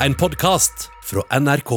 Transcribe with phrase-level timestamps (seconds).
[0.00, 1.70] en podkast fra NRK.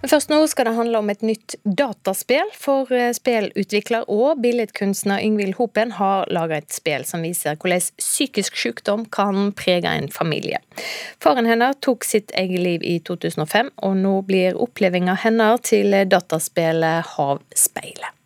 [0.00, 2.48] Men først nå skal det handle om et nytt dataspill.
[2.58, 8.58] For eh, spillutvikler og billedkunstner Yngvild Hopen har laga et spill som viser hvordan psykisk
[8.58, 10.58] sykdom kan prege en familie.
[11.22, 17.14] Faren hennes tok sitt eget liv i 2005, og nå blir opplevelsen hennes til dataspillet
[17.14, 18.21] Havspeilet.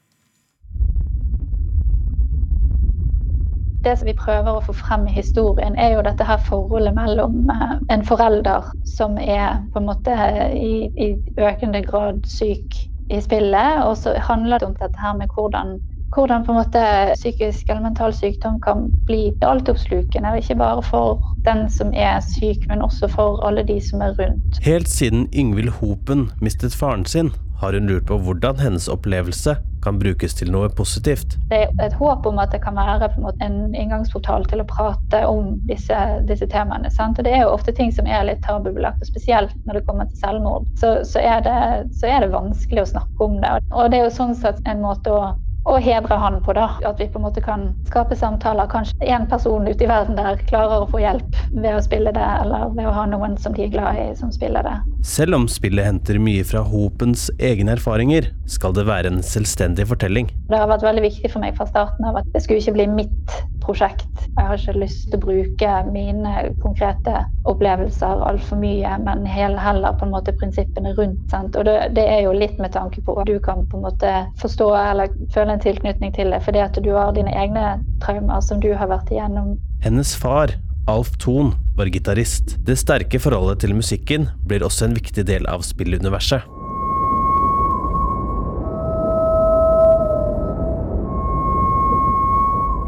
[3.87, 7.51] Det som vi prøver å få frem i historien, er jo dette her forholdet mellom
[7.53, 10.17] eh, en forelder som er på en måte
[10.53, 12.81] i, i økende grad syk
[13.11, 15.79] i spillet, og så handler det om dette her med hvordan
[16.15, 16.83] hvordan på en måte
[17.15, 20.37] psykisk eller mental sykdom kan bli altoppslukende.
[20.39, 24.61] Ikke bare for den som er syk, men også for alle de som er rundt.
[24.63, 29.57] Helt siden Yngvild Hopen mistet faren sin, har hun lurt på hvordan hennes opplevelse
[29.87, 31.37] kan brukes til noe positivt.
[31.51, 35.23] Det er et håp om at det kan være en, en inngangsportal til å prate
[35.29, 36.91] om disse, disse temaene.
[36.95, 37.21] Sant?
[37.21, 40.11] Og Det er jo ofte ting som er litt tabubelagt, og spesielt når det kommer
[40.11, 40.69] til selvmord.
[40.81, 41.59] Så, så, er det,
[42.01, 43.57] så, er det, vanskelig å snakke om det.
[43.73, 45.23] Og det er jo sånn sett en måte å
[45.67, 46.55] og hedre han på.
[46.57, 46.69] da.
[46.87, 48.69] At vi på en måte kan skape samtaler.
[48.71, 52.29] Kanskje én person ute i verden der klarer å få hjelp ved å spille det,
[52.43, 54.77] eller ved å ha noen som de er glad i, som spiller det.
[55.07, 60.31] Selv om spillet henter mye fra Hopens egne erfaringer, skal det være en selvstendig fortelling.
[60.51, 62.89] Det har vært veldig viktig for meg fra starten av at det skulle ikke bli
[63.03, 64.09] mitt prosjekt.
[64.37, 70.07] Jeg har ikke lyst til å bruke mine konkrete opplevelser altfor mye, men heller på
[70.07, 71.23] en måte prinsippene rundt.
[71.33, 71.57] Sant?
[71.59, 74.13] Og det, det, er jo litt med tanke på at du kan på en måte
[74.43, 78.63] forstå eller føle en tilknytning til det, fordi at du har dine egne traumer som
[78.63, 79.57] du har vært igjennom.
[79.85, 80.55] Hennes far
[80.87, 82.55] Alf Thon var gitarist.
[82.63, 86.47] Det sterke forholdet til musikken blir også en viktig del av spilluniverset.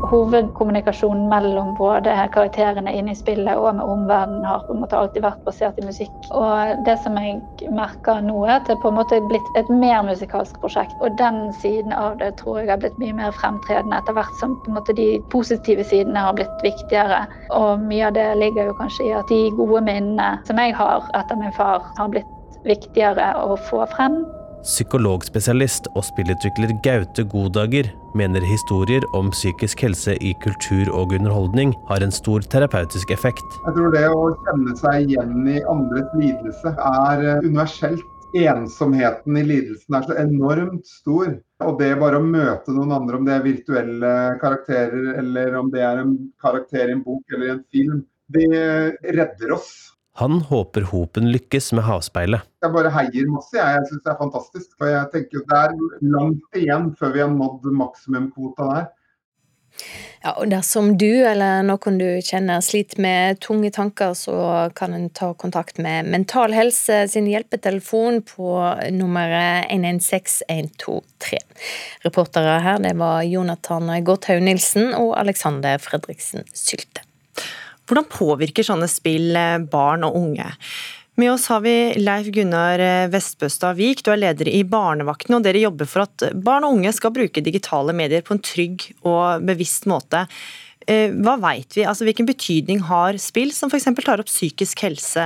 [0.09, 5.25] Hovedkommunikasjonen mellom både karakterene inne i spillet og med omverdenen har på en måte alltid
[5.25, 6.15] vært basert i musikk.
[6.31, 7.43] Og det som jeg
[7.75, 10.97] merker nå, er at det på en måte er blitt et mer musikalsk prosjekt.
[11.05, 14.57] Og den siden av det tror jeg har blitt mye mer fremtredende etter hvert som
[14.65, 17.25] på en måte de positive sidene har blitt viktigere.
[17.57, 21.07] Og mye av det ligger jo kanskje i at de gode minnene som jeg har
[21.19, 22.35] etter min far, har blitt
[22.67, 24.23] viktigere å få frem.
[24.67, 27.89] Psykologspesialist og spillutvikler Gaute Godager
[28.19, 33.59] mener historier om psykisk helse i kultur og underholdning har en stor terapeutisk effekt.
[33.67, 38.05] Jeg tror det å kjenne seg igjen i andres lidelse er eh, universelt.
[38.37, 41.31] Ensomheten i lidelsen er så enormt stor.
[41.65, 45.81] Og det bare å møte noen andre, om det er virtuelle karakterer eller om det
[45.87, 48.51] er en karakter i en bok eller i en film, det
[49.17, 49.71] redder oss.
[50.19, 52.47] Han håper Hopen lykkes med havspeilet.
[52.65, 53.55] Jeg bare heier masse.
[53.55, 54.71] Jeg, jeg syns det er fantastisk.
[54.81, 55.75] Og jeg tenker Det er
[56.15, 58.89] langt igjen før vi har nådd maksimumkvota der.
[60.25, 64.35] Ja, og Dersom du eller noen du kjenner sliter med tunge tanker, så
[64.75, 68.57] kan en ta kontakt med Mental Helse sin hjelpetelefon på
[68.91, 71.39] nummeret 116123.
[72.09, 77.08] Reportere her det var Jonathan Gotthaug Nilsen og Alexander Fredriksen Sylte.
[77.89, 80.53] Hvordan påvirker sånne spill eh, barn og unge?
[81.19, 85.43] Med oss har vi Leif Gunnar eh, Vestbøstad Vik, du er leder i Barnevakten, og
[85.47, 89.43] dere jobber for at barn og unge skal bruke digitale medier på en trygg og
[89.49, 90.27] bevisst måte.
[90.87, 93.91] Eh, hva vet vi, altså Hvilken betydning har spill som f.eks.
[94.05, 95.25] tar opp psykisk helse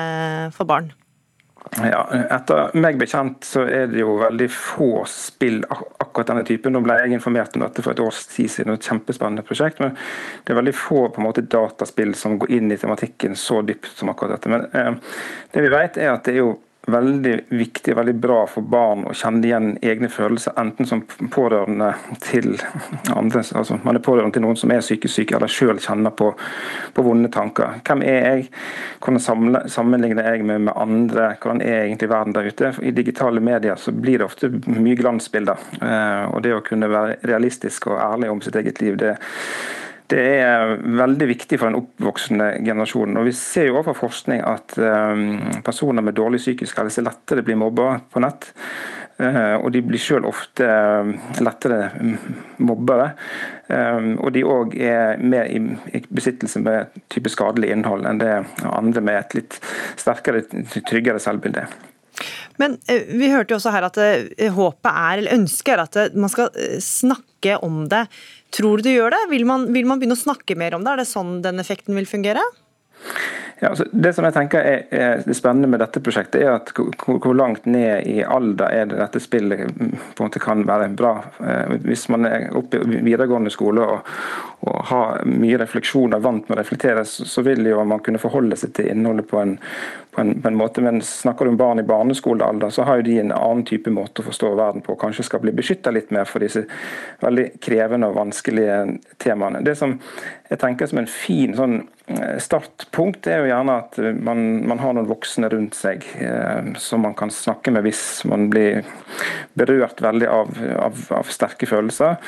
[0.57, 0.95] for barn?
[1.79, 2.03] Ja,
[2.35, 5.63] Etter meg bekjent så er det jo veldig få spill
[6.13, 6.77] akkurat denne typen.
[6.77, 9.81] Nå ble jeg informert om dette for et års tid siden, et kjempespennende prosjekt.
[9.83, 9.97] Men
[10.45, 13.91] det er veldig få på en måte dataspill som går inn i tematikken så dypt
[13.97, 14.53] som akkurat dette.
[14.53, 15.17] Men eh,
[15.57, 16.53] det vi vet er at det er jo
[16.87, 21.93] veldig viktig veldig bra for barn å kjenne igjen egne følelser, enten som pårørende
[22.25, 22.57] til
[23.19, 26.33] andre, altså man er pårørende til noen som er psykisk syke, eller sjøl kjenner på,
[26.95, 27.79] på, vonde tanker.
[27.87, 28.49] Hvem er jeg?
[29.03, 31.33] Hvordan sammenligner jeg meg med andre?
[31.43, 32.73] Hvordan er egentlig verden der ute?
[32.83, 35.63] I digitale medier så blir det ofte mye glansbilder.
[35.79, 39.15] Eh, og det å kunne være realistisk og ærlig om sitt eget liv, det
[40.13, 43.19] det er veldig viktig for den oppvoksende generasjonen.
[43.21, 47.61] Og Vi ser jo fra forskning at um, personer med dårlig psykisk helse lettere blir
[47.61, 48.51] mobba på nett.
[49.23, 51.15] Uh, og de blir selv ofte um,
[51.45, 51.93] lettere
[52.61, 53.13] mobbere.
[53.69, 55.63] Um, og de òg er mer i,
[56.13, 58.35] besittelse med type skadelig innhold enn det
[58.69, 59.59] andre med et litt
[60.01, 60.45] sterkere,
[60.91, 61.65] tryggere selvbilde.
[62.61, 63.99] Men vi hørte jo også her at
[64.53, 66.53] håpet er, eller ønsket er at man skal
[66.85, 67.32] snakke
[67.63, 68.07] om det.
[68.55, 69.23] Tror du det gjør det?
[69.31, 70.93] Vil man, vil man begynne å snakke mer om det?
[70.93, 72.45] Er det sånn den effekten vil fungere?
[73.63, 76.73] Ja, altså det som jeg tenker er, er, det spennende med dette prosjektet, er at
[76.75, 80.65] hvor, hvor, langt ned i alder er det dette spillet mm, på en måte kan
[80.67, 81.13] være bra.
[81.39, 84.11] Eh, hvis man er oppe i videregående skole og,
[84.63, 88.55] og har mye refleksjon og vant med å reflektere, så, vil jo man kunne forholde
[88.59, 89.57] seg til innholdet på en,
[90.15, 90.85] på en, på en måte.
[90.87, 94.23] Men snakker du om barn i barneskolealder, så har jo de en annen type måte
[94.23, 94.95] å forstå verden på.
[95.01, 96.63] Kanskje skal bli beskytta litt mer for disse
[97.25, 98.79] veldig krevende og vanskelige
[99.25, 99.65] temaene.
[99.67, 99.97] Det som
[100.53, 101.81] jeg tenker som en fin sånn
[102.43, 107.17] startpunkt, er jo gjerne at man, man har noen voksne rundt seg eh, som man
[107.19, 108.83] kan snakke med hvis man blir
[109.59, 112.19] berørt veldig av, av, av sterke følelser.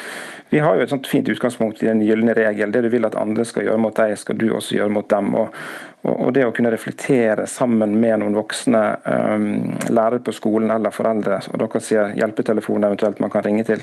[0.53, 2.71] Vi har jo et sånt fint utgangspunkt i den gylne regel.
[2.71, 5.33] Det du vil at andre skal gjøre mot deg, skal du også gjøre mot dem.
[5.41, 5.57] Og,
[6.05, 9.45] og det å kunne reflektere sammen med noen voksne, um,
[9.89, 13.81] lærere på skolen eller foreldre, og dere sier hjelpetelefon eventuelt man kan ringe til,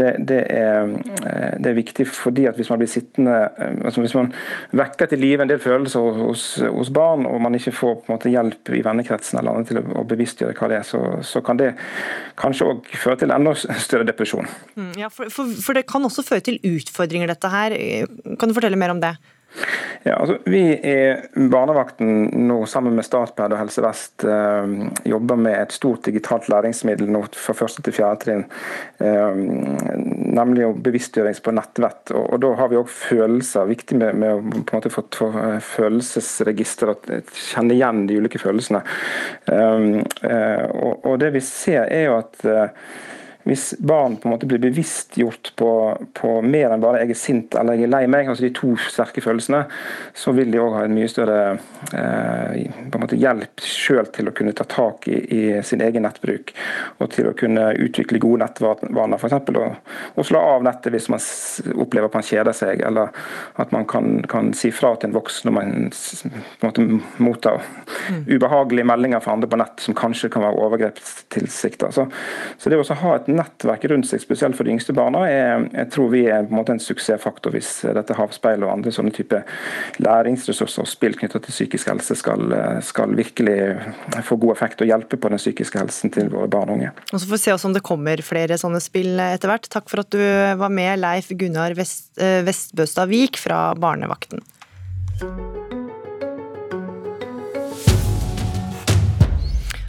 [0.00, 0.88] det, det, er,
[1.28, 4.30] eh, det er, viktig fordi at hvis man blir sittende eh, altså Hvis man
[4.78, 8.16] vekker til live en del følelser hos, hos, barn, og man ikke får på en
[8.16, 11.60] måte hjelp i vennekretsen eller annet til å, bevisstgjøre hva det er, så, så kan
[11.60, 11.74] det
[12.40, 14.48] kanskje òg føre til enda større depresjon.
[14.78, 17.76] Mm, ja, for, for, for det kan også føre til utfordringer, dette her.
[18.40, 19.18] Kan du fortelle mer om det?
[20.02, 21.16] Ja, altså, vi i
[21.50, 24.74] Barnevakten nå sammen med Statped og Helse Vest eh,
[25.08, 28.44] jobber med et stort digitalt læringsmiddel nå fra første til fjerde trinn.
[29.02, 29.40] Eh,
[30.38, 32.14] nemlig bevisstgjørings på nettvett.
[32.14, 33.68] Og, og, Da har vi òg følelser.
[33.72, 35.30] Viktig med, med, å på en måte få, få
[35.74, 38.84] følelsesregister, og kjenne igjen de ulike følelsene.
[39.50, 39.88] Eh,
[40.30, 42.88] eh og, og, Det vi ser er jo at eh,
[43.48, 45.70] hvis barn på en måte blir bevisstgjort på,
[46.14, 48.74] på, mer enn bare jeg er sint eller jeg er lei meg, altså de to
[48.88, 49.62] sterke følelsene,
[50.16, 54.28] så vil de òg ha en mye større eh, på en måte hjelp selv til
[54.28, 56.52] å kunne ta tak i, i, sin egen nettbruk.
[57.00, 59.38] Og til å kunne utvikle gode nettvaner, f.eks.
[59.38, 59.68] Å,
[60.20, 61.24] å slå av nettet hvis man
[61.80, 63.14] opplever at man kjeder seg, eller
[63.58, 66.86] at man kan, kan si fra til en voksen når man på en måte
[67.24, 68.24] mottar mm.
[68.28, 71.92] ubehagelige meldinger fra andre på nett som kanskje kan være overgrepstilsikta.
[71.94, 72.08] Så,
[72.58, 75.90] så det å ha et nettverk rundt seg, spesielt for de yngste barna, er, jeg
[75.94, 79.40] tror vi er på en måte en suksessfaktor hvis dette havspeilet og andre sånne type
[80.02, 82.54] læringsressurser og spill knyttet til psykisk helse skal,
[82.84, 83.58] skal, virkelig
[84.26, 86.92] få god effekt og hjelpe på den psykiske helsen til våre barn og unge.
[87.12, 89.70] Og så får vi se om det kommer flere sånne spill etter hvert.
[89.72, 90.20] Takk for at du
[90.60, 94.44] var med, Leif Gunnar Vest, eh, Vestbøstad Vik fra Barnevakten.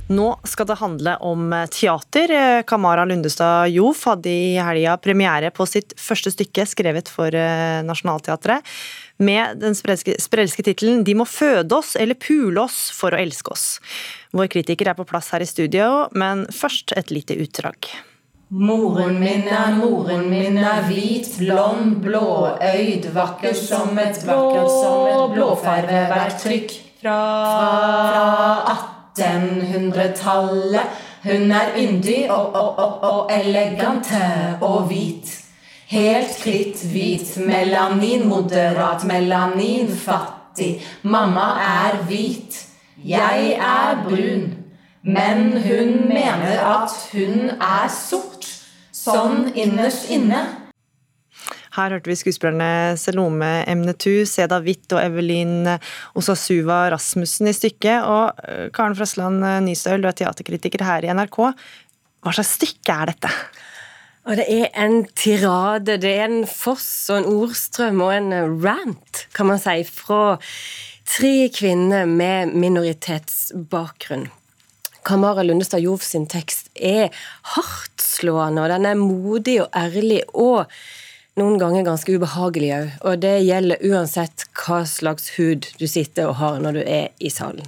[0.10, 2.64] Nå skal det handle om teater.
[2.66, 8.64] Kamara Lundestad Jof hadde i helga premiere på sitt første stykke skrevet for Nasjonalteatret Nationaltheatret,
[9.18, 13.80] med den sprelske tittelen 'De må føde oss eller pule oss for å elske oss'.
[14.32, 17.90] Vår kritiker er på plass her i studio, men først et lite utdrag.
[18.50, 26.72] Moren min er, moren min er hvit, blond, blåøyd, vakker som et blå, blåfarveverktrykk
[27.02, 27.20] fra,
[28.10, 28.24] fra
[28.74, 30.82] 18 1800-tallet.
[31.24, 35.36] Hun er yndig og, og, og, og elegante og hvit.
[35.90, 40.82] Helt kritthvit, melanin, moderat melanin, fattig.
[41.02, 42.66] Mamma er hvit.
[43.06, 44.54] Jeg er brun.
[45.04, 48.46] Men hun mener at hun er sort.
[48.92, 50.44] Sånn innerst inne.
[51.76, 55.68] Her hørte vi skuespillerne Selome Emnetu, Seda Witt og Evelyn
[56.18, 58.06] Osasuva Rasmussen i stykket.
[58.06, 61.42] Og eh, Karen Frøsland Nystøl, du er teaterkritiker her i NRK.
[62.20, 63.34] Hva slags stykke er dette?
[64.30, 69.24] Og det er en tirade, det er en foss og en ordstrøm og en rant,
[69.34, 70.38] kan man si, fra
[71.10, 74.28] tre kvinner med minoritetsbakgrunn.
[75.08, 77.10] Kamara Lundestad Jov sin tekst er
[77.56, 80.22] hardtslående, og den er modig og ærlig.
[80.34, 80.70] og
[81.38, 82.94] noen ganger ganske ubehagelig òg.
[83.06, 87.32] Og det gjelder uansett hva slags hud du sitter og har når du er i
[87.34, 87.68] salen.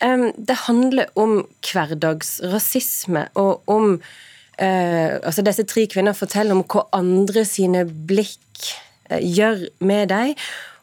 [0.00, 7.44] Det handler om hverdagsrasisme og om uh, altså Disse tre kvinnene forteller om hva andre
[7.48, 8.64] sine blikk
[9.10, 10.32] uh, gjør med dem.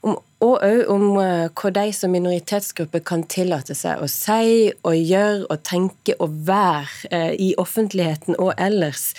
[0.05, 4.93] Om, og òg om uh, hva de som minoritetsgruppe kan tillate seg å si og
[4.93, 9.09] gjøre og tenke og være i offentligheten og ellers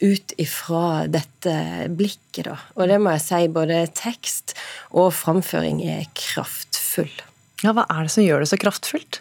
[0.00, 1.54] ut ifra dette
[1.92, 2.56] blikket, da.
[2.78, 4.54] Og det må jeg si, både tekst
[4.90, 7.12] og framføring er kraftfull.
[7.60, 9.20] Ja, Hva er det som gjør det så kraftfullt?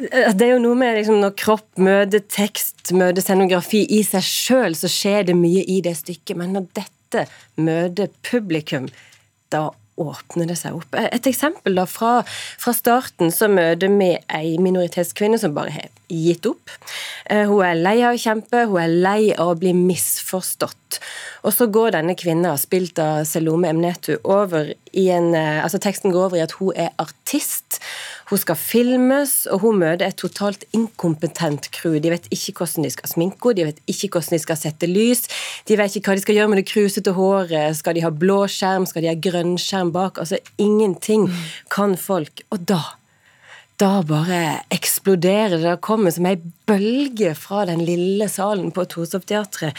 [0.00, 4.76] Det er jo noe med liksom, Når kropp møter tekst, møter scenografi i seg sjøl,
[4.78, 6.38] så skjer det mye i det stykket.
[6.38, 7.26] Men når dette
[7.60, 8.88] møter publikum,
[9.52, 9.68] da
[10.00, 10.96] åpner det seg opp.
[10.96, 12.20] Et eksempel da fra,
[12.60, 16.72] fra starten så møter vi ei minoritetskvinne som bare har gitt opp.
[17.30, 21.00] Eh, hun er lei av å kjempe, hun er lei av å bli misforstått.
[21.46, 26.12] Og så går denne kvinna, spilt av Selome Emnetu, over i en eh, Altså teksten
[26.12, 27.78] går over i at hun er artist.
[28.30, 31.98] Hun skal filmes, og hun møter et totalt inkompetent crew.
[31.98, 35.24] De vet ikke hvordan de skal sminke de vet ikke hvordan de skal sette lys.
[35.66, 37.76] De vet ikke hva de skal gjøre med det krusete håret.
[37.78, 40.20] Skal de ha blå skjerm, skal de ha grønn skjerm bak?
[40.22, 41.28] Altså ingenting
[41.72, 42.44] kan folk.
[42.54, 42.82] Og da
[43.80, 45.64] da bare eksploderer det.
[45.64, 46.36] Det kommer som ei
[46.68, 49.76] bølge fra den lille salen på Torshov-teatret.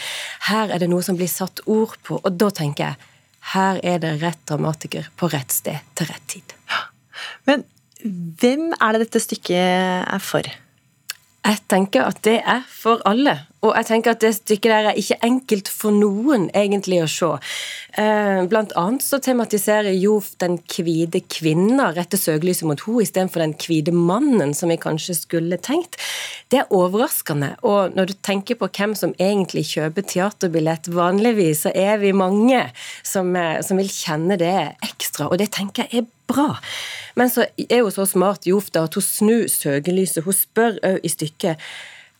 [0.48, 3.10] Her er det noe som blir satt ord på, og da tenker jeg
[3.52, 6.54] her er det rett dramatiker på rett sted til rett tid.
[7.48, 7.64] Men
[8.02, 10.46] hvem er det dette stykket er for?
[11.42, 13.34] Jeg tenker at det er for alle.
[13.62, 17.28] Og jeg tenker at det stykket der er ikke enkelt for noen egentlig å se.
[18.00, 23.54] Eh, blant annet så tematiserer jo den hvite kvinna rette søkelyset mot henne istedenfor den
[23.62, 25.94] hvite mannen, som vi kanskje skulle tenkt.
[26.50, 27.52] Det er overraskende.
[27.62, 32.64] Og når du tenker på hvem som egentlig kjøper teaterbillett vanligvis, så er vi mange
[33.06, 36.58] som, eh, som vil kjenne det ekstra, og det tenker jeg er bra.
[37.14, 40.24] Men så er hun så smart, Jofta, at hun snur søkelyset.
[40.24, 41.60] Hun spør òg i stykket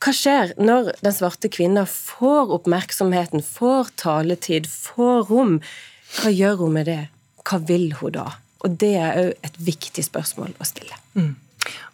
[0.02, 5.61] hva skjer når den svarte kvinna får oppmerksomheten, får taletid, får rom?
[6.16, 7.02] Hva gjør hun med det?
[7.47, 8.26] Hva vil hun da?
[8.66, 10.99] Og det er òg et viktig spørsmål å stille.
[11.14, 11.35] Mm.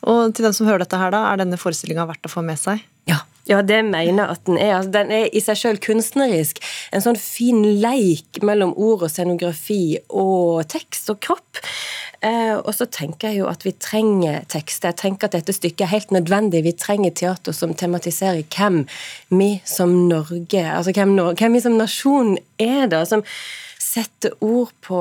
[0.08, 2.60] Og til den som hører dette her, da, er denne forestillinga verdt å få med
[2.60, 2.80] seg?
[3.08, 3.22] Ja.
[3.48, 4.74] Ja, det mener jeg at den er.
[4.76, 6.60] Altså, den er i seg sjøl kunstnerisk.
[6.92, 11.62] En sånn fin leik mellom ord og scenografi og tekst og kropp.
[12.18, 14.90] Eh, og så tenker jeg jo at vi trenger tekster.
[14.90, 16.64] Jeg tenker at dette stykket er helt nødvendig.
[16.66, 18.82] Vi trenger teater som tematiserer hvem
[19.30, 23.04] vi som Norge, altså hvem, hvem vi som nasjon er, da.
[23.06, 23.22] som
[23.88, 24.98] setter ord på,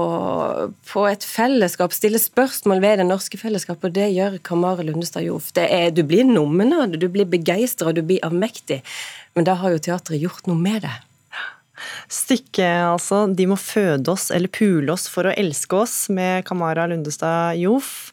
[0.88, 5.50] på, et fellesskap, stiller spørsmål ved det norske fellesskapet, og det gjør Kamara Lundestad Joff.
[5.52, 8.84] Du blir nummen av det, du blir begeistra, du blir avmektig.
[9.36, 10.96] Men da har jo teatret gjort noe med det.
[12.10, 16.88] Stykket, altså 'De må føde oss eller pule oss for å elske oss' med Kamara
[16.88, 18.12] Lundestad Joff.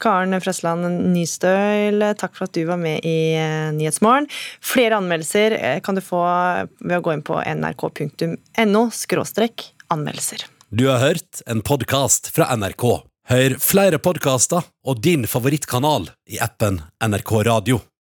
[0.00, 4.30] Karen Frøsland Nystøyl, takk for at du var med i eh, Nyhetsmorgen.
[4.64, 6.22] Flere anmeldelser eh, kan du få
[6.80, 8.86] ved å gå inn på nrk.no
[9.90, 10.46] anmeldelser.
[10.70, 12.86] Du har hørt en podkast fra NRK.
[13.30, 17.82] Hør flere podkaster og din favorittkanal i appen NRK Radio.